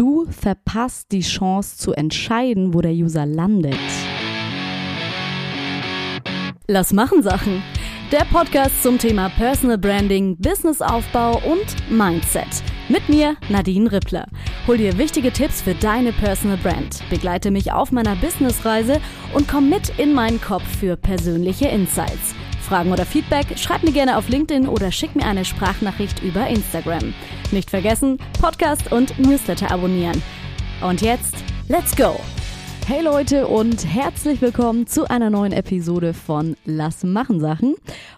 [0.00, 3.76] Du verpasst die Chance zu entscheiden, wo der User landet.
[6.66, 7.62] Lass machen Sachen.
[8.10, 12.48] Der Podcast zum Thema Personal Branding, Businessaufbau und Mindset.
[12.88, 14.26] Mit mir, Nadine Rippler.
[14.66, 17.02] Hol dir wichtige Tipps für deine Personal Brand.
[17.10, 19.02] Begleite mich auf meiner Businessreise
[19.34, 22.34] und komm mit in meinen Kopf für persönliche Insights.
[22.70, 27.12] Fragen oder Feedback, schreib mir gerne auf LinkedIn oder schick mir eine Sprachnachricht über Instagram.
[27.50, 30.22] Nicht vergessen, Podcast und Newsletter abonnieren.
[30.80, 31.34] Und jetzt,
[31.66, 32.14] let's go!
[32.86, 37.74] Hey Leute und herzlich willkommen zu einer neuen Episode von Lass machen Sachen.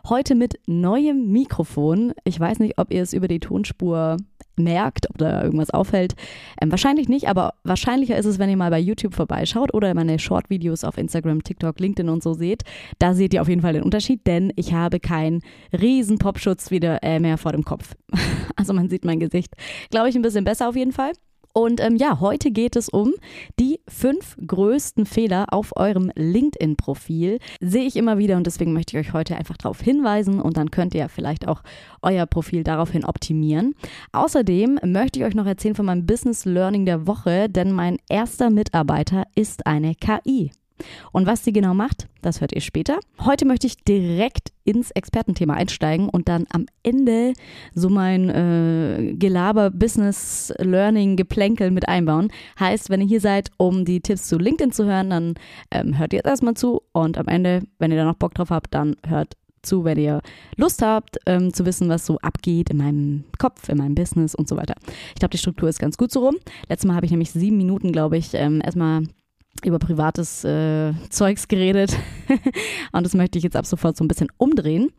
[0.06, 2.12] Heute mit neuem Mikrofon.
[2.24, 4.18] Ich weiß nicht, ob ihr es über die Tonspur
[4.62, 6.14] merkt, ob da irgendwas auffällt.
[6.60, 10.18] Ähm, wahrscheinlich nicht, aber wahrscheinlicher ist es, wenn ihr mal bei YouTube vorbeischaut oder meine
[10.18, 12.62] Short-Videos auf Instagram, TikTok, LinkedIn und so seht.
[12.98, 17.02] Da seht ihr auf jeden Fall den Unterschied, denn ich habe keinen riesen Popschutz wieder
[17.02, 17.94] äh, mehr vor dem Kopf.
[18.56, 19.54] also man sieht mein Gesicht,
[19.90, 21.12] glaube ich, ein bisschen besser auf jeden Fall.
[21.52, 23.12] Und ähm, ja, heute geht es um
[23.60, 27.38] die fünf größten Fehler auf eurem LinkedIn-Profil.
[27.60, 30.70] Sehe ich immer wieder und deswegen möchte ich euch heute einfach darauf hinweisen und dann
[30.70, 31.62] könnt ihr vielleicht auch
[32.00, 33.74] euer Profil daraufhin optimieren.
[34.12, 38.50] Außerdem möchte ich euch noch erzählen von meinem Business Learning der Woche, denn mein erster
[38.50, 40.50] Mitarbeiter ist eine KI.
[41.12, 42.98] Und was sie genau macht, das hört ihr später.
[43.20, 47.32] Heute möchte ich direkt ins Expertenthema einsteigen und dann am Ende
[47.74, 52.30] so mein äh, Gelaber, Business, Learning, Geplänkel mit einbauen.
[52.58, 55.34] Heißt, wenn ihr hier seid, um die Tipps zu LinkedIn zu hören, dann
[55.70, 58.50] ähm, hört ihr jetzt erstmal zu und am Ende, wenn ihr da noch Bock drauf
[58.50, 60.20] habt, dann hört zu, wenn ihr
[60.56, 64.48] Lust habt, ähm, zu wissen, was so abgeht in meinem Kopf, in meinem Business und
[64.48, 64.74] so weiter.
[65.10, 66.36] Ich glaube, die Struktur ist ganz gut so rum.
[66.68, 69.04] Letztes Mal habe ich nämlich sieben Minuten, glaube ich, ähm, erstmal
[69.66, 71.96] über privates äh, Zeugs geredet
[72.92, 74.90] und das möchte ich jetzt ab sofort so ein bisschen umdrehen.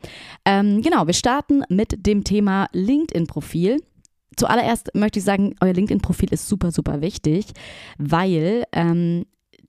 [0.45, 3.81] Ähm, genau, wir starten mit dem Thema LinkedIn-Profil.
[4.36, 7.47] Zuallererst möchte ich sagen, euer LinkedIn-Profil ist super, super wichtig,
[7.97, 9.25] weil ähm,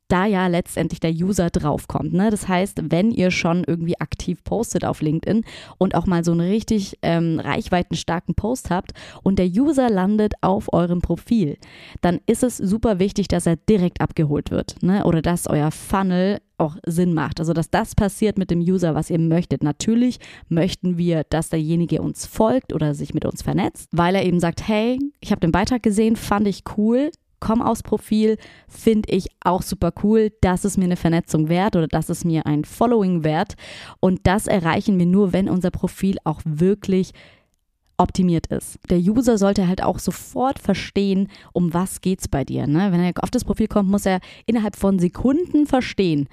[0.09, 2.13] da ja letztendlich der User draufkommt.
[2.13, 2.31] Ne?
[2.31, 5.45] Das heißt, wenn ihr schon irgendwie aktiv postet auf LinkedIn
[5.79, 8.93] und auch mal so einen richtig ähm, reichweitenstarken Post habt
[9.23, 11.57] und der User landet auf eurem Profil,
[12.01, 15.05] dann ist es super wichtig, dass er direkt abgeholt wird ne?
[15.05, 17.41] oder dass euer Funnel auch Sinn macht.
[17.41, 19.63] Also, dass das passiert mit dem User, was ihr möchtet.
[19.65, 24.39] Natürlich möchten wir, dass derjenige uns folgt oder sich mit uns vernetzt, weil er eben
[24.41, 27.11] sagt, hey, ich habe den Beitrag gesehen, fand ich cool,
[27.45, 28.39] komm aus Profil,
[28.69, 30.33] finde ich auch super cool.
[30.41, 33.55] Das ist mir eine Vernetzung wert oder das ist mir ein Following wert.
[34.01, 37.13] Und das erreichen wir nur, wenn unser Profil auch wirklich
[37.99, 38.79] optimiert ist.
[38.89, 42.67] Der User sollte halt auch sofort verstehen, um was geht's bei dir.
[42.67, 42.91] Ne?
[42.91, 46.29] Wenn er auf das Profil kommt, muss er innerhalb von Sekunden verstehen,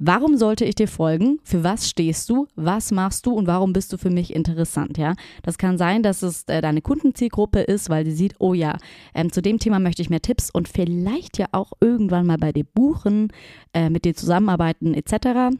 [0.00, 1.40] Warum sollte ich dir folgen?
[1.42, 2.46] Für was stehst du?
[2.54, 4.96] Was machst du und warum bist du für mich interessant?
[4.96, 8.76] Ja, das kann sein, dass es äh, deine Kundenzielgruppe ist, weil sie sieht, oh ja,
[9.12, 12.52] ähm, zu dem Thema möchte ich mehr Tipps und vielleicht ja auch irgendwann mal bei
[12.52, 13.32] dir buchen,
[13.74, 15.56] äh, mit dir zusammenarbeiten etc.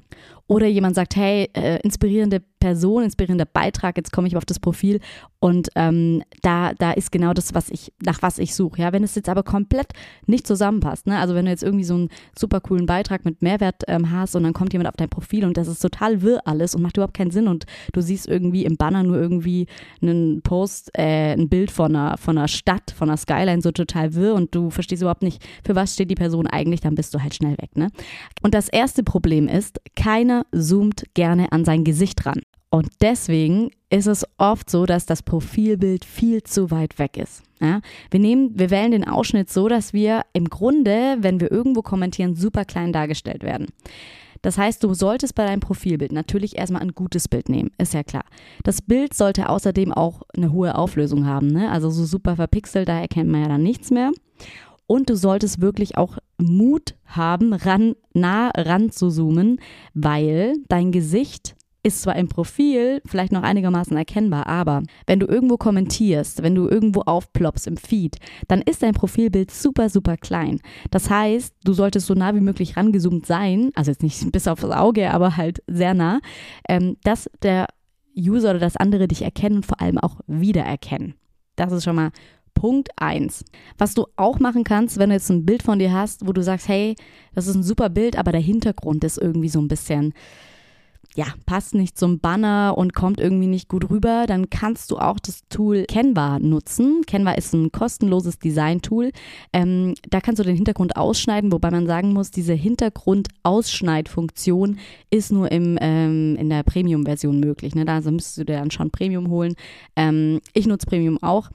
[0.46, 5.00] Oder jemand sagt, hey, äh, inspirierende Person, inspirierender Beitrag, jetzt komme ich auf das Profil
[5.40, 8.82] und ähm, da, da ist genau das, was ich, nach was ich suche.
[8.82, 9.92] Ja, wenn es jetzt aber komplett
[10.26, 11.18] nicht zusammenpasst, ne?
[11.18, 14.42] Also wenn du jetzt irgendwie so einen super coolen Beitrag mit Mehrwert ähm, hast und
[14.42, 17.14] dann kommt jemand auf dein Profil und das ist total wirr alles und macht überhaupt
[17.14, 19.66] keinen Sinn und du siehst irgendwie im Banner nur irgendwie
[20.02, 24.14] einen Post, äh, ein Bild von einer, von einer Stadt, von einer Skyline, so total
[24.14, 27.22] wirr und du verstehst überhaupt nicht, für was steht die Person eigentlich, dann bist du
[27.22, 27.88] halt schnell weg, ne?
[28.42, 32.40] Und das erste Problem ist, keiner zoomt gerne an sein Gesicht ran.
[32.70, 37.42] Und deswegen ist es oft so, dass das Profilbild viel zu weit weg ist.
[37.60, 37.80] Ja?
[38.10, 42.34] Wir, nehmen, wir wählen den Ausschnitt so, dass wir im Grunde, wenn wir irgendwo kommentieren,
[42.34, 43.68] super klein dargestellt werden.
[44.42, 48.04] Das heißt, du solltest bei deinem Profilbild natürlich erstmal ein gutes Bild nehmen, ist ja
[48.04, 48.24] klar.
[48.62, 51.70] Das Bild sollte außerdem auch eine hohe Auflösung haben, ne?
[51.72, 54.12] also so super verpixelt, da erkennt man ja dann nichts mehr.
[54.86, 59.60] Und du solltest wirklich auch Mut haben, ran, nah ran zu zoomen,
[59.92, 61.56] weil dein Gesicht
[61.88, 66.68] ist zwar im Profil vielleicht noch einigermaßen erkennbar, aber wenn du irgendwo kommentierst, wenn du
[66.68, 70.60] irgendwo aufploppst im Feed, dann ist dein Profilbild super, super klein.
[70.90, 74.64] Das heißt, du solltest so nah wie möglich rangezoomt sein, also jetzt nicht bis aufs
[74.64, 76.20] Auge, aber halt sehr nah,
[76.68, 77.66] ähm, dass der
[78.16, 81.14] User oder das andere dich erkennen und vor allem auch wiedererkennen.
[81.56, 82.10] Das ist schon mal
[82.52, 83.44] Punkt 1.
[83.78, 86.42] Was du auch machen kannst, wenn du jetzt ein Bild von dir hast, wo du
[86.42, 86.96] sagst, hey,
[87.34, 90.12] das ist ein super Bild, aber der Hintergrund ist irgendwie so ein bisschen,
[91.18, 95.18] ja, passt nicht zum Banner und kommt irgendwie nicht gut rüber, dann kannst du auch
[95.18, 97.02] das Tool Canva nutzen.
[97.08, 99.10] Canva ist ein kostenloses Design-Tool.
[99.52, 104.78] Ähm, da kannst du den Hintergrund ausschneiden, wobei man sagen muss, diese Hintergrund-Ausschneidfunktion
[105.10, 107.74] ist nur im, ähm, in der Premium-Version möglich.
[107.74, 107.84] Ne?
[107.84, 109.56] Da also müsstest du dir dann schon Premium holen.
[109.96, 111.50] Ähm, ich nutze Premium auch.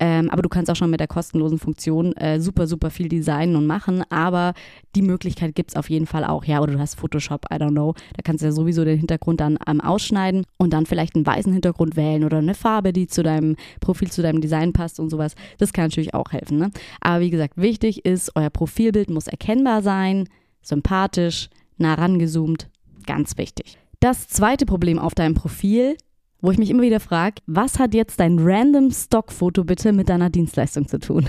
[0.00, 3.56] Ähm, aber du kannst auch schon mit der kostenlosen Funktion äh, super, super viel designen
[3.56, 4.04] und machen.
[4.10, 4.54] Aber
[4.94, 6.44] die Möglichkeit gibt es auf jeden Fall auch.
[6.44, 7.94] Ja, oder du hast Photoshop, I don't know.
[8.14, 11.52] Da kannst du ja sowieso den Hintergrund dann ähm, ausschneiden und dann vielleicht einen weißen
[11.52, 15.34] Hintergrund wählen oder eine Farbe, die zu deinem Profil, zu deinem Design passt und sowas.
[15.58, 16.58] Das kann natürlich auch helfen.
[16.58, 16.70] Ne?
[17.00, 20.28] Aber wie gesagt, wichtig ist, euer Profilbild muss erkennbar sein,
[20.62, 22.68] sympathisch, nah rangezoomt.
[23.06, 23.78] Ganz wichtig.
[24.00, 25.96] Das zweite Problem auf deinem Profil
[26.40, 30.30] wo ich mich immer wieder frage, was hat jetzt dein random Stockfoto bitte mit deiner
[30.30, 31.28] Dienstleistung zu tun?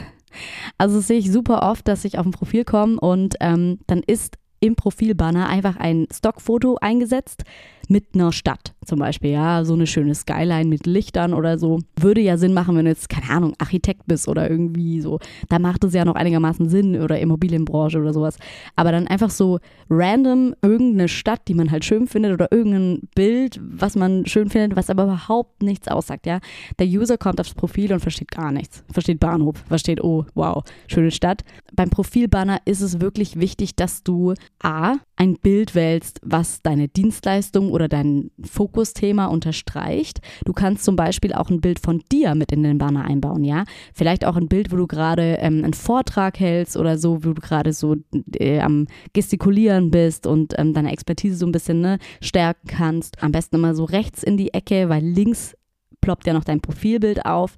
[0.77, 4.03] Also das sehe ich super oft, dass ich auf ein Profil komme und ähm, dann
[4.05, 7.43] ist im Profilbanner einfach ein Stockfoto eingesetzt
[7.87, 11.79] mit einer Stadt zum Beispiel, ja, so eine schöne Skyline mit Lichtern oder so.
[11.99, 15.19] Würde ja Sinn machen, wenn du jetzt, keine Ahnung, Architekt bist oder irgendwie so.
[15.47, 18.37] Da macht es ja noch einigermaßen Sinn oder Immobilienbranche oder sowas.
[18.75, 19.59] Aber dann einfach so
[19.89, 24.75] random irgendeine Stadt, die man halt schön findet oder irgendein Bild, was man schön findet,
[24.75, 26.39] was aber überhaupt nichts aussagt, ja.
[26.79, 28.83] Der User kommt aufs Profil und versteht gar nichts.
[28.91, 31.43] Versteht Bahnhof, versteht, oh, wow, schöne Stadt.
[31.73, 37.71] Beim Profilbanner ist es wirklich wichtig, dass du A, ein Bild wählst, was deine Dienstleistung
[37.71, 40.21] oder dein Fokusthema unterstreicht.
[40.45, 43.65] Du kannst zum Beispiel auch ein Bild von dir mit in den Banner einbauen, ja.
[43.93, 47.41] Vielleicht auch ein Bild, wo du gerade ähm, einen Vortrag hältst oder so, wo du
[47.41, 47.97] gerade so
[48.35, 53.21] äh, am Gestikulieren bist und ähm, deine Expertise so ein bisschen ne, stärken kannst.
[53.21, 55.53] Am besten immer so rechts in die Ecke, weil links
[55.99, 57.57] ploppt ja noch dein Profilbild auf.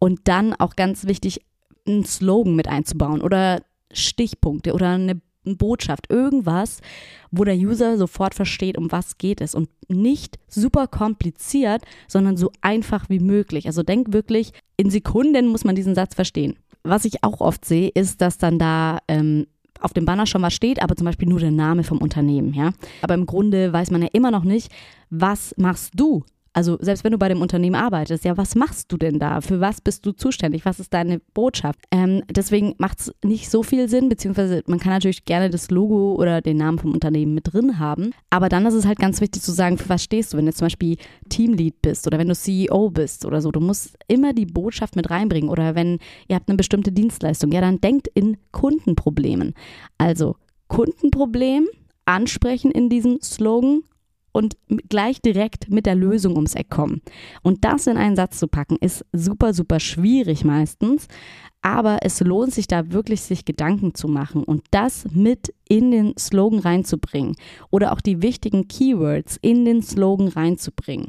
[0.00, 1.40] Und dann auch ganz wichtig,
[1.86, 3.62] einen Slogan mit einzubauen oder
[3.92, 5.20] Stichpunkte oder eine
[5.54, 6.80] Botschaft, irgendwas,
[7.30, 12.50] wo der User sofort versteht, um was geht es und nicht super kompliziert, sondern so
[12.60, 13.66] einfach wie möglich.
[13.66, 16.58] Also denk wirklich, in Sekunden muss man diesen Satz verstehen.
[16.82, 19.46] Was ich auch oft sehe, ist, dass dann da ähm,
[19.80, 22.72] auf dem Banner schon was steht, aber zum Beispiel nur der Name vom Unternehmen, ja.
[23.02, 24.72] Aber im Grunde weiß man ja immer noch nicht,
[25.10, 26.24] was machst du
[26.56, 29.42] also selbst wenn du bei dem Unternehmen arbeitest, ja, was machst du denn da?
[29.42, 30.64] Für was bist du zuständig?
[30.64, 31.80] Was ist deine Botschaft?
[31.90, 36.14] Ähm, deswegen macht es nicht so viel Sinn, beziehungsweise man kann natürlich gerne das Logo
[36.14, 38.14] oder den Namen vom Unternehmen mit drin haben.
[38.30, 40.54] Aber dann ist es halt ganz wichtig zu sagen, für was stehst du, wenn du
[40.54, 40.96] zum Beispiel
[41.28, 43.52] Teamlead bist oder wenn du CEO bist oder so.
[43.52, 45.50] Du musst immer die Botschaft mit reinbringen.
[45.50, 49.52] Oder wenn ihr habt eine bestimmte Dienstleistung, ja, dann denkt in Kundenproblemen.
[49.98, 50.36] Also
[50.68, 51.68] Kundenproblem
[52.06, 53.82] ansprechen in diesem Slogan
[54.36, 54.56] und
[54.88, 57.00] gleich direkt mit der Lösung ums Eck kommen.
[57.42, 61.08] Und das in einen Satz zu packen, ist super, super schwierig meistens.
[61.62, 66.14] Aber es lohnt sich da wirklich, sich Gedanken zu machen und das mit in den
[66.16, 67.34] Slogan reinzubringen
[67.70, 71.08] oder auch die wichtigen Keywords in den Slogan reinzubringen.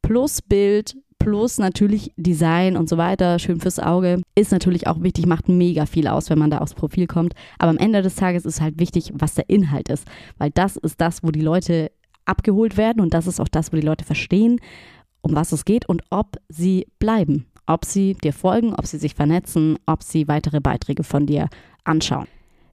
[0.00, 5.26] Plus Bild, plus natürlich Design und so weiter, schön fürs Auge, ist natürlich auch wichtig,
[5.26, 7.34] macht mega viel aus, wenn man da aufs Profil kommt.
[7.58, 10.06] Aber am Ende des Tages ist halt wichtig, was der Inhalt ist,
[10.38, 11.90] weil das ist das, wo die Leute
[12.24, 14.60] abgeholt werden und das ist auch das, wo die Leute verstehen,
[15.22, 19.14] um was es geht und ob sie bleiben, ob sie dir folgen, ob sie sich
[19.14, 21.48] vernetzen, ob sie weitere Beiträge von dir
[21.84, 22.26] anschauen.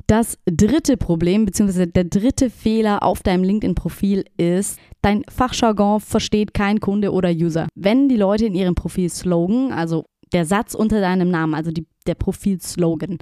[0.08, 1.86] Das dritte Problem bzw.
[1.86, 7.68] der dritte Fehler auf deinem LinkedIn-Profil ist, dein Fachjargon versteht kein Kunde oder User.
[7.76, 11.86] Wenn die Leute in ihrem Profil Slogan, also der Satz unter deinem Namen, also die,
[12.08, 13.20] der Profil-Slogan,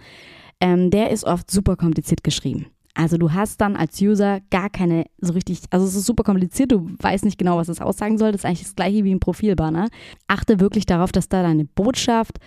[0.62, 2.68] ähm, der ist oft super kompliziert geschrieben.
[2.98, 6.72] Also du hast dann als User gar keine so richtig, also es ist super kompliziert,
[6.72, 8.32] du weißt nicht genau, was es aussagen soll.
[8.32, 9.90] Das ist eigentlich das gleiche wie ein Profilbanner.
[10.28, 12.40] Achte wirklich darauf, dass da deine Botschaft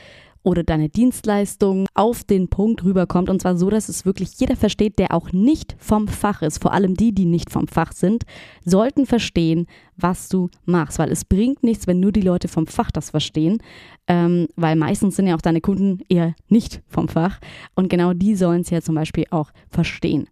[0.42, 3.30] oder deine Dienstleistung auf den Punkt rüberkommt.
[3.30, 6.60] Und zwar so, dass es wirklich jeder versteht, der auch nicht vom Fach ist.
[6.60, 8.24] Vor allem die, die nicht vom Fach sind,
[8.64, 9.66] sollten verstehen,
[9.96, 10.98] was du machst.
[10.98, 13.62] Weil es bringt nichts, wenn nur die Leute vom Fach das verstehen.
[14.08, 17.38] Ähm, weil meistens sind ja auch deine Kunden eher nicht vom Fach.
[17.76, 20.26] Und genau die sollen es ja zum Beispiel auch verstehen.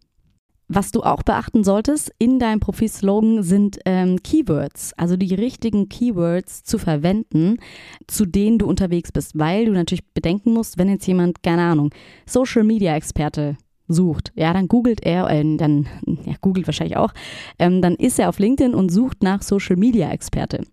[0.71, 6.63] Was du auch beachten solltest in deinem Profilslogan sind ähm, Keywords, also die richtigen Keywords
[6.63, 7.57] zu verwenden,
[8.07, 11.91] zu denen du unterwegs bist, weil du natürlich bedenken musst, wenn jetzt jemand, keine Ahnung,
[12.27, 13.57] Social Media Experte
[13.89, 15.87] sucht, ja, dann googelt er, äh, dann,
[16.27, 17.15] ja, googelt wahrscheinlich auch,
[17.59, 20.65] ähm, dann ist er auf LinkedIn und sucht nach Social Media Experte.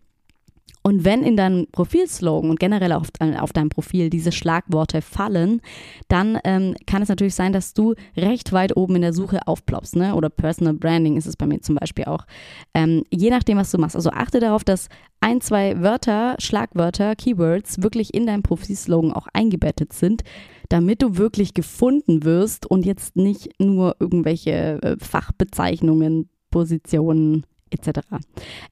[0.85, 5.61] Und wenn in deinem Profilslogan und generell auf, äh, auf deinem Profil diese Schlagworte fallen,
[6.09, 9.95] dann ähm, kann es natürlich sein, dass du recht weit oben in der Suche aufploppst.
[9.95, 10.13] Ne?
[10.13, 12.27] Oder Personal Branding ist es bei mir zum Beispiel auch.
[12.75, 13.95] Ähm, je nachdem, was du machst.
[13.95, 14.87] Also achte darauf, dass
[15.21, 20.21] ein, zwei Wörter, Schlagwörter, Keywords wirklich in deinem Profilslogan auch eingebettet sind,
[20.69, 28.01] damit du wirklich gefunden wirst und jetzt nicht nur irgendwelche äh, Fachbezeichnungen, Positionen etc.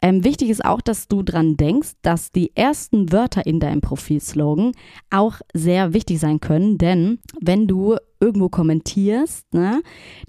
[0.01, 4.73] Ähm, wichtig ist auch, dass du dran denkst, dass die ersten Wörter in deinem Profilslogan
[5.09, 9.81] auch sehr wichtig sein können, denn wenn du irgendwo kommentierst, ne,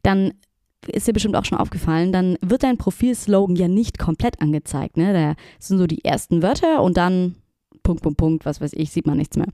[0.02, 0.33] dann
[0.87, 4.97] ist dir bestimmt auch schon aufgefallen, dann wird dein Profilslogan ja nicht komplett angezeigt.
[4.97, 5.12] Ne?
[5.12, 7.37] Da sind so die ersten Wörter und dann
[7.85, 9.47] Punkt, Punkt, Punkt, was weiß ich, sieht man nichts mehr.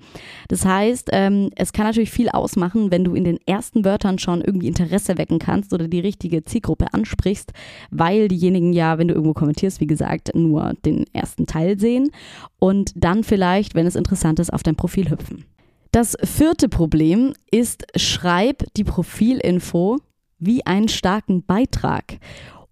[0.48, 4.40] Das heißt, ähm, es kann natürlich viel ausmachen, wenn du in den ersten Wörtern schon
[4.40, 7.52] irgendwie Interesse wecken kannst oder die richtige Zielgruppe ansprichst,
[7.90, 12.10] weil diejenigen ja, wenn du irgendwo kommentierst, wie gesagt, nur den ersten Teil sehen
[12.58, 15.44] und dann vielleicht, wenn es interessant ist, auf dein Profil hüpfen.
[15.92, 19.98] Das vierte Problem ist, schreib die Profilinfo
[20.38, 22.18] wie einen starken Beitrag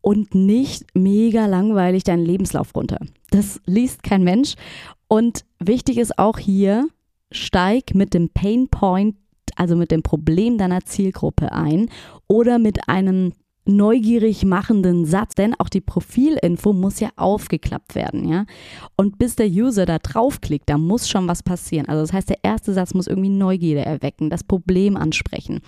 [0.00, 2.99] und nicht mega langweilig deinen Lebenslauf runter.
[3.31, 4.55] Das liest kein Mensch
[5.09, 6.88] und wichtig ist auch hier,
[7.33, 9.17] steig mit dem Pain Point,
[9.57, 11.91] also mit dem Problem deiner Zielgruppe ein
[12.27, 13.33] oder mit einem
[13.69, 18.47] neugierig machenden Satz, denn auch die Profilinfo muss ja aufgeklappt werden, ja.
[18.97, 21.87] Und bis der User da draufklickt, da muss schon was passieren.
[21.87, 25.61] Also das heißt, der erste Satz muss irgendwie Neugierde erwecken, das Problem ansprechen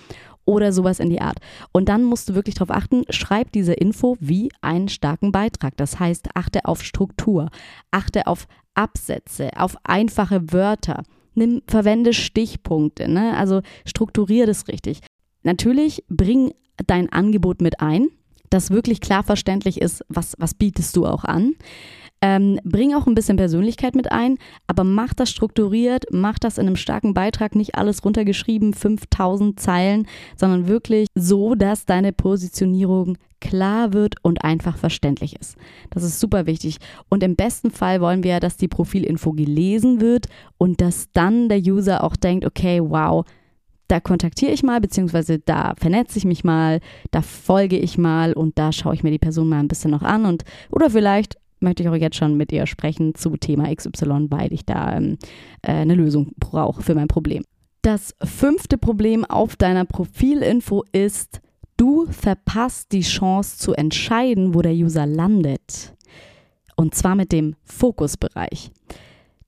[0.45, 1.39] oder sowas in die Art.
[1.71, 5.77] Und dann musst du wirklich darauf achten, schreib diese Info wie einen starken Beitrag.
[5.77, 7.49] Das heißt, achte auf Struktur,
[7.91, 11.03] achte auf Absätze, auf einfache Wörter.
[11.33, 13.37] Nimm, verwende Stichpunkte, ne?
[13.37, 14.99] also strukturiere das richtig.
[15.43, 16.53] Natürlich bring
[16.87, 18.09] dein Angebot mit ein,
[18.49, 21.55] das wirklich klar verständlich ist, was, was bietest du auch an.
[22.23, 24.37] Ähm, bring auch ein bisschen Persönlichkeit mit ein,
[24.67, 30.07] aber mach das strukturiert, mach das in einem starken Beitrag, nicht alles runtergeschrieben, 5000 Zeilen,
[30.37, 35.57] sondern wirklich so, dass deine Positionierung klar wird und einfach verständlich ist.
[35.89, 36.77] Das ist super wichtig.
[37.09, 40.27] Und im besten Fall wollen wir, dass die Profilinfo gelesen wird
[40.59, 43.25] und dass dann der User auch denkt, okay, wow,
[43.87, 48.57] da kontaktiere ich mal, beziehungsweise da vernetze ich mich mal, da folge ich mal und
[48.57, 51.83] da schaue ich mir die Person mal ein bisschen noch an und oder vielleicht möchte
[51.83, 55.17] ich auch jetzt schon mit ihr sprechen zu Thema XY, weil ich da ähm,
[55.61, 57.43] äh, eine Lösung brauche für mein Problem.
[57.81, 61.41] Das fünfte Problem auf deiner Profilinfo ist,
[61.77, 65.95] du verpasst die Chance zu entscheiden, wo der User landet.
[66.75, 68.71] Und zwar mit dem Fokusbereich.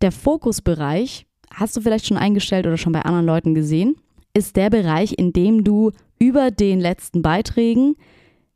[0.02, 3.96] Der Fokusbereich, hast du vielleicht schon eingestellt oder schon bei anderen Leuten gesehen,
[4.34, 7.96] ist der Bereich, in dem du über den letzten Beiträgen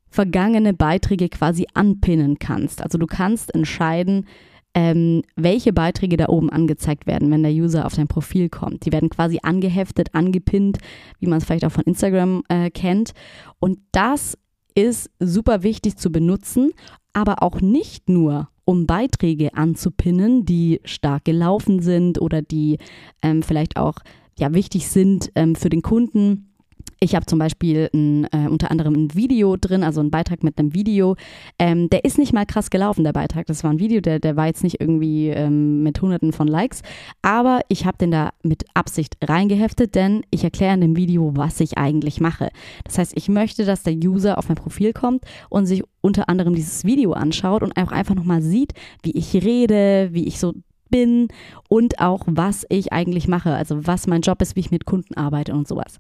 [0.10, 2.82] vergangene Beiträge quasi anpinnen kannst.
[2.82, 4.26] Also du kannst entscheiden,
[4.74, 8.86] ähm, welche Beiträge da oben angezeigt werden, wenn der User auf dein Profil kommt.
[8.86, 10.78] Die werden quasi angeheftet, angepinnt,
[11.20, 13.14] wie man es vielleicht auch von Instagram äh, kennt.
[13.60, 14.38] Und das
[14.76, 16.74] ist super wichtig zu benutzen,
[17.12, 22.78] aber auch nicht nur, um Beiträge anzupinnen, die stark gelaufen sind oder die
[23.24, 23.96] ähm, vielleicht auch
[24.38, 26.54] ja, wichtig sind ähm, für den Kunden
[27.00, 30.58] ich habe zum Beispiel ein, äh, unter anderem ein Video drin, also ein Beitrag mit
[30.58, 31.16] einem Video.
[31.60, 33.46] Ähm, der ist nicht mal krass gelaufen, der Beitrag.
[33.46, 36.82] Das war ein Video, der, der war jetzt nicht irgendwie ähm, mit hunderten von Likes.
[37.22, 41.60] Aber ich habe den da mit Absicht reingeheftet, denn ich erkläre in dem Video, was
[41.60, 42.50] ich eigentlich mache.
[42.84, 46.56] Das heißt, ich möchte, dass der User auf mein Profil kommt und sich unter anderem
[46.56, 48.74] dieses Video anschaut und auch einfach nochmal sieht,
[49.04, 50.54] wie ich rede, wie ich so
[50.90, 51.28] bin
[51.70, 55.16] und auch, was ich eigentlich mache, also was mein Job ist, wie ich mit Kunden
[55.16, 55.98] arbeite und sowas.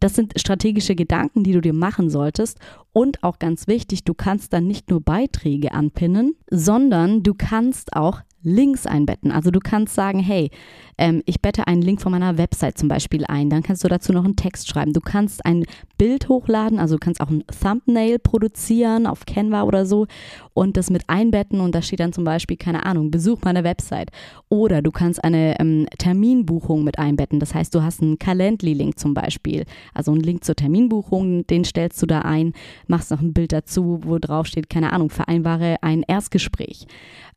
[0.00, 2.58] Das sind strategische Gedanken, die du dir machen solltest.
[2.92, 8.22] Und auch ganz wichtig, du kannst dann nicht nur Beiträge anpinnen, sondern du kannst auch
[8.42, 9.32] Links einbetten.
[9.32, 10.50] Also du kannst sagen, hey,
[10.96, 13.50] ähm, ich bette einen Link von meiner Website zum Beispiel ein.
[13.50, 14.92] Dann kannst du dazu noch einen Text schreiben.
[14.92, 15.64] Du kannst ein
[15.96, 20.06] Bild hochladen, also du kannst auch ein Thumbnail produzieren auf Canva oder so
[20.54, 24.10] und das mit einbetten und da steht dann zum Beispiel, keine Ahnung, besuch meine Website.
[24.48, 27.40] Oder du kannst eine ähm, Terminbuchung mit einbetten.
[27.40, 29.64] Das heißt, du hast einen Calendly-Link zum Beispiel.
[29.94, 32.52] Also einen Link zur Terminbuchung, den stellst du da ein,
[32.86, 36.86] machst noch ein Bild dazu, wo drauf steht, keine Ahnung, vereinbare ein Erstgespräch.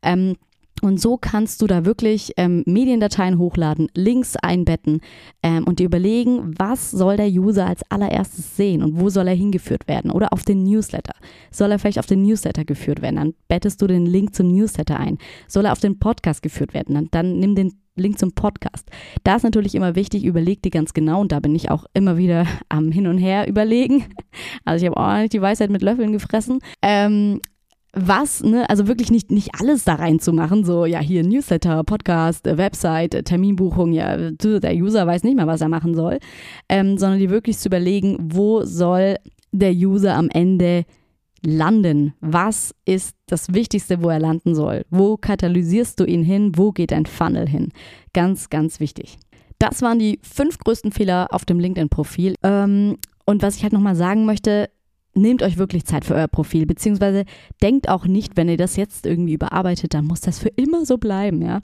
[0.02, 0.36] Ähm,
[0.80, 5.00] und so kannst du da wirklich ähm, Mediendateien hochladen, Links einbetten
[5.42, 9.34] ähm, und dir überlegen, was soll der User als allererstes sehen und wo soll er
[9.34, 10.10] hingeführt werden.
[10.10, 11.14] Oder auf den Newsletter.
[11.50, 13.16] Soll er vielleicht auf den Newsletter geführt werden?
[13.16, 15.18] Dann bettest du den Link zum Newsletter ein.
[15.46, 16.94] Soll er auf den Podcast geführt werden?
[16.94, 18.88] Dann, dann nimm den Link zum Podcast.
[19.22, 22.16] Da ist natürlich immer wichtig, überleg dir ganz genau und da bin ich auch immer
[22.16, 24.06] wieder am Hin und Her überlegen.
[24.64, 26.60] Also ich habe nicht die Weisheit mit Löffeln gefressen.
[26.80, 27.40] Ähm,
[27.94, 32.56] was, ne, also wirklich nicht, nicht alles da reinzumachen, so, ja, hier Newsletter, Podcast, äh,
[32.56, 36.18] Website, äh, Terminbuchung, ja, der User weiß nicht mehr, was er machen soll,
[36.68, 39.16] ähm, sondern die wirklich zu überlegen, wo soll
[39.52, 40.84] der User am Ende
[41.44, 42.14] landen?
[42.20, 44.84] Was ist das Wichtigste, wo er landen soll?
[44.90, 46.52] Wo katalysierst du ihn hin?
[46.56, 47.72] Wo geht dein Funnel hin?
[48.14, 49.18] Ganz, ganz wichtig.
[49.58, 52.36] Das waren die fünf größten Fehler auf dem LinkedIn-Profil.
[52.42, 52.96] Ähm,
[53.26, 54.70] und was ich halt nochmal sagen möchte,
[55.14, 57.24] nehmt euch wirklich Zeit für euer Profil, beziehungsweise
[57.62, 60.98] denkt auch nicht, wenn ihr das jetzt irgendwie überarbeitet, dann muss das für immer so
[60.98, 61.60] bleiben, ja.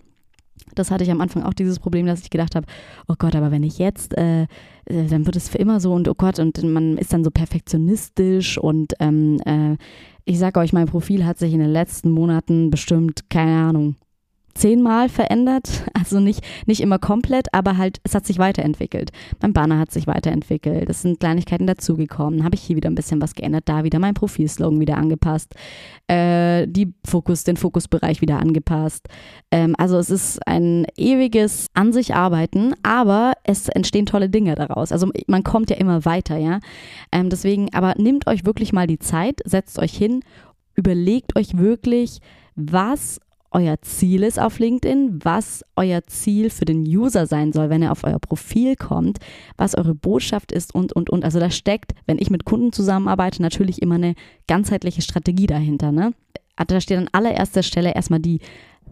[0.75, 2.67] Das hatte ich am Anfang auch dieses Problem, dass ich gedacht habe,
[3.07, 6.09] oh Gott, aber wenn ich jetzt, äh, äh, dann wird es für immer so und
[6.09, 9.77] oh Gott, und man ist dann so perfektionistisch und ähm, äh,
[10.25, 13.97] ich sage euch, mein Profil hat sich in den letzten Monaten bestimmt, keine Ahnung,
[14.59, 15.85] zehnmal verändert.
[15.99, 19.11] Also nicht, nicht immer komplett, aber halt, es hat sich weiterentwickelt.
[19.43, 20.89] Mein Banner hat sich weiterentwickelt.
[20.89, 22.45] Es sind Kleinigkeiten dazugekommen.
[22.45, 25.55] Habe ich hier wieder ein bisschen was geändert, da wieder mein Profilslogan wieder angepasst,
[26.07, 29.09] äh, die Fokus, den Fokusbereich wieder angepasst.
[29.51, 34.93] Ähm, also es ist ein ewiges an sich arbeiten, aber es entstehen tolle Dinge daraus.
[34.93, 36.61] Also man kommt ja immer weiter, ja.
[37.13, 40.21] Ähm, deswegen, aber nehmt euch wirklich mal die Zeit, setzt euch hin,
[40.75, 42.21] überlegt euch wirklich,
[42.55, 47.83] was euer Ziel ist auf LinkedIn, was euer Ziel für den User sein soll, wenn
[47.83, 49.19] er auf euer Profil kommt,
[49.57, 51.25] was eure Botschaft ist und, und, und.
[51.25, 54.15] Also da steckt, wenn ich mit Kunden zusammenarbeite, natürlich immer eine
[54.47, 55.93] ganzheitliche Strategie dahinter.
[55.93, 56.13] Ne?
[56.57, 58.41] Also da steht an allererster Stelle erstmal die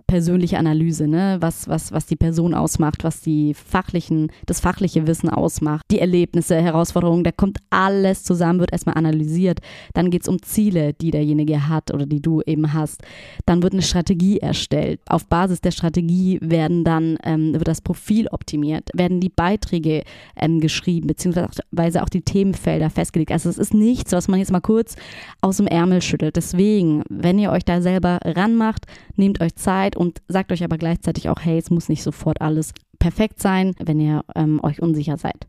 [0.07, 1.39] persönliche Analyse, ne?
[1.41, 6.61] was, was, was die Person ausmacht, was die fachlichen, das fachliche Wissen ausmacht, die Erlebnisse,
[6.61, 9.61] Herausforderungen, da kommt alles zusammen, wird erstmal analysiert.
[9.95, 13.03] Dann geht es um Ziele, die derjenige hat oder die du eben hast.
[13.47, 15.01] Dann wird eine Strategie erstellt.
[15.09, 20.05] Auf Basis der Strategie werden dann, ähm, wird das Profil optimiert, werden die Beiträge
[20.37, 23.33] ähm, geschrieben, beziehungsweise auch die Themenfelder festgelegt.
[23.33, 24.95] Also es ist nichts, was man jetzt mal kurz
[25.41, 26.37] aus dem Ärmel schüttelt.
[26.37, 28.87] Deswegen, wenn ihr euch da selber ranmacht,
[29.17, 32.73] nehmt euch Zeit und sagt euch aber gleichzeitig auch, hey, es muss nicht sofort alles
[32.99, 35.47] perfekt sein, wenn ihr ähm, euch unsicher seid.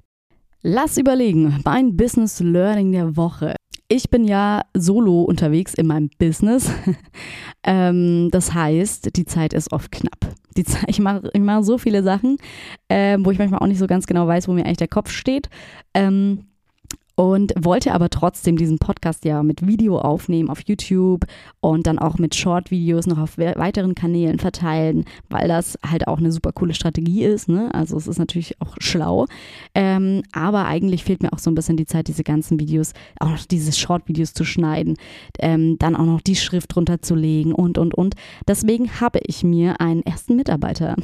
[0.64, 3.56] Lass überlegen, mein Business Learning der Woche.
[3.90, 6.70] Ich bin ja solo unterwegs in meinem Business.
[7.64, 10.36] ähm, das heißt, die Zeit ist oft knapp.
[10.58, 12.38] Die Zeit, ich mache mach so viele Sachen,
[12.90, 15.12] äh, wo ich manchmal auch nicht so ganz genau weiß, wo mir eigentlich der Kopf
[15.12, 15.50] steht.
[15.94, 16.48] Ähm,
[17.18, 21.26] und wollte aber trotzdem diesen Podcast ja mit Video aufnehmen auf YouTube
[21.60, 26.32] und dann auch mit Short-Videos noch auf weiteren Kanälen verteilen, weil das halt auch eine
[26.32, 27.50] super coole Strategie ist.
[27.50, 27.74] Ne?
[27.74, 29.26] Also es ist natürlich auch schlau.
[29.74, 33.30] Ähm, aber eigentlich fehlt mir auch so ein bisschen die Zeit, diese ganzen Videos, auch
[33.30, 34.96] noch diese Short-Videos zu schneiden,
[35.40, 38.14] ähm, dann auch noch die Schrift runterzulegen und, und, und.
[38.48, 40.96] Deswegen habe ich mir einen ersten Mitarbeiter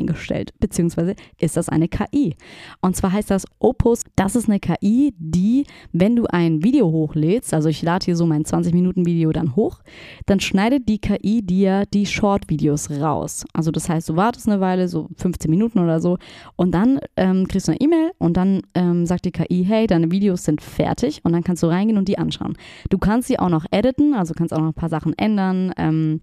[0.00, 2.34] eingestellt, beziehungsweise ist das eine KI.
[2.80, 7.54] Und zwar heißt das Opus, das ist eine KI, die, wenn du ein Video hochlädst,
[7.54, 9.80] also ich lade hier so mein 20-Minuten-Video dann hoch,
[10.26, 13.44] dann schneidet die KI dir die Short-Videos raus.
[13.52, 16.18] Also das heißt, du wartest eine Weile, so 15 Minuten oder so,
[16.56, 20.10] und dann ähm, kriegst du eine E-Mail und dann ähm, sagt die KI, hey, deine
[20.10, 22.56] Videos sind fertig und dann kannst du reingehen und die anschauen.
[22.88, 26.20] Du kannst sie auch noch editen, also kannst auch noch ein paar Sachen ändern, ähm,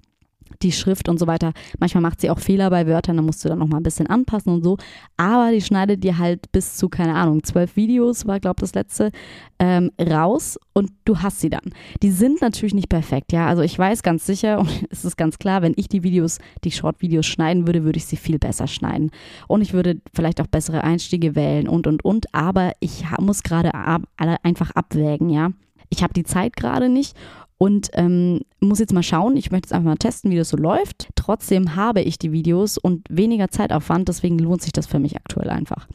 [0.61, 1.53] die Schrift und so weiter.
[1.79, 4.07] Manchmal macht sie auch Fehler bei Wörtern, da musst du dann noch mal ein bisschen
[4.07, 4.77] anpassen und so.
[5.17, 8.75] Aber die schneidet dir halt bis zu, keine Ahnung, zwölf Videos, war, glaube ich, das
[8.75, 9.11] letzte,
[9.59, 11.73] ähm, raus und du hast sie dann.
[12.03, 13.47] Die sind natürlich nicht perfekt, ja.
[13.47, 16.71] Also ich weiß ganz sicher und es ist ganz klar, wenn ich die Videos, die
[16.71, 19.11] Short-Videos schneiden würde, würde ich sie viel besser schneiden.
[19.47, 22.33] Und ich würde vielleicht auch bessere Einstiege wählen und, und, und.
[22.33, 25.51] Aber ich muss gerade ab, einfach abwägen, ja.
[25.89, 27.15] Ich habe die Zeit gerade nicht
[27.57, 30.57] und ähm, muss jetzt mal schauen, ich möchte jetzt einfach mal testen, wie das so
[30.57, 31.09] läuft.
[31.15, 35.49] Trotzdem habe ich die Videos und weniger Zeitaufwand, deswegen lohnt sich das für mich aktuell
[35.49, 35.87] einfach.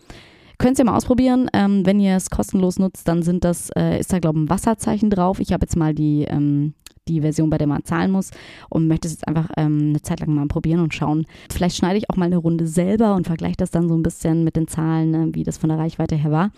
[0.58, 1.48] Könnt ihr mal ausprobieren.
[1.52, 4.50] Ähm, wenn ihr es kostenlos nutzt, dann sind das, äh, ist da, glaube ich, ein
[4.50, 5.40] Wasserzeichen drauf.
[5.40, 6.74] Ich habe jetzt mal die, ähm,
[7.08, 8.30] die Version, bei der man zahlen muss
[8.68, 11.26] und möchte es jetzt einfach ähm, eine Zeit lang mal probieren und schauen.
[11.50, 14.44] Vielleicht schneide ich auch mal eine Runde selber und vergleiche das dann so ein bisschen
[14.44, 16.50] mit den Zahlen, äh, wie das von der Reichweite her war.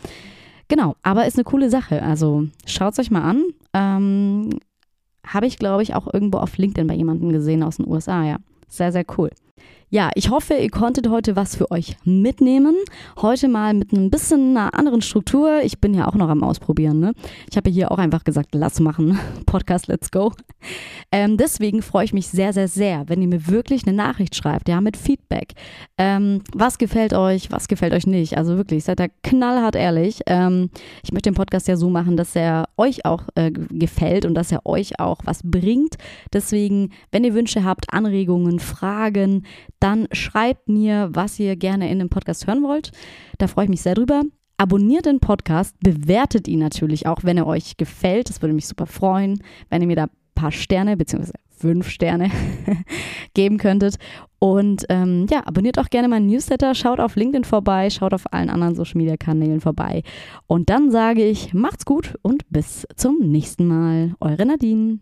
[0.69, 2.03] Genau, aber ist eine coole Sache.
[2.03, 3.43] Also schaut es euch mal an.
[3.73, 4.51] Ähm,
[5.27, 8.37] habe ich, glaube ich, auch irgendwo auf LinkedIn bei jemandem gesehen aus den USA, ja.
[8.69, 9.31] Sehr, sehr cool.
[9.95, 12.75] Ja, ich hoffe, ihr konntet heute was für euch mitnehmen.
[13.23, 15.61] Heute mal mit ein bisschen einer anderen Struktur.
[15.63, 16.99] Ich bin ja auch noch am Ausprobieren.
[16.99, 17.13] Ne?
[17.49, 19.21] Ich habe hier auch einfach gesagt, lass machen.
[19.47, 20.33] Podcast, let's go.
[21.13, 24.69] Ähm, deswegen freue ich mich sehr, sehr, sehr, wenn ihr mir wirklich eine Nachricht schreibt,
[24.69, 25.53] ja, mit Feedback.
[25.97, 28.37] Ähm, was gefällt euch, was gefällt euch nicht?
[28.37, 30.23] Also wirklich, seid da knallhart ehrlich.
[30.27, 30.71] Ähm,
[31.05, 34.51] ich möchte den Podcast ja so machen, dass er euch auch äh, gefällt und dass
[34.51, 35.99] er euch auch was bringt.
[36.33, 39.45] Deswegen, wenn ihr Wünsche habt, Anregungen, Fragen,
[39.85, 42.91] dann schreibt mir, was ihr gerne in dem Podcast hören wollt.
[43.37, 44.23] Da freue ich mich sehr drüber.
[44.57, 48.31] Abonniert den Podcast, bewertet ihn natürlich auch, wenn er euch gefällt.
[48.31, 51.33] Das würde mich super freuen, wenn ihr mir da ein paar Sterne bzw.
[51.51, 52.31] fünf Sterne
[53.35, 53.97] geben könntet.
[54.39, 58.49] Und ähm, ja, abonniert auch gerne meinen Newsletter, schaut auf LinkedIn vorbei, schaut auf allen
[58.49, 60.03] anderen Social Media Kanälen vorbei.
[60.47, 64.15] Und dann sage ich, macht's gut und bis zum nächsten Mal.
[64.21, 65.01] Eure Nadine.